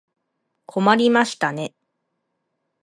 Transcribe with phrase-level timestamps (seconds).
[0.65, 1.75] 困りましたね。